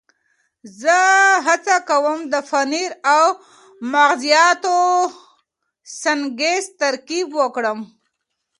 [0.79, 0.97] زه
[1.47, 3.25] هڅه کوم د پنیر او
[3.93, 4.75] مغزیاتو
[6.01, 7.79] سنکس ترکیب وکړم.